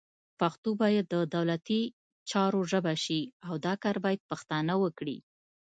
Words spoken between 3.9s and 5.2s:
باید پښتانه وکړي